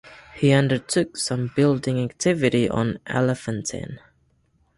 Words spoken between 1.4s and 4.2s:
building activity on Elephantine.